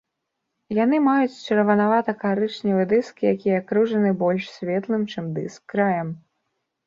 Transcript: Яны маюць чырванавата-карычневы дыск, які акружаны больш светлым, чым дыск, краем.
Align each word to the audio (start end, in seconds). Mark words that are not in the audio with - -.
Яны 0.83 0.99
маюць 1.07 1.41
чырванавата-карычневы 1.47 2.87
дыск, 2.95 3.15
які 3.33 3.49
акружаны 3.61 4.11
больш 4.23 4.49
светлым, 4.55 5.01
чым 5.17 5.25
дыск, 5.39 5.61
краем. 5.75 6.09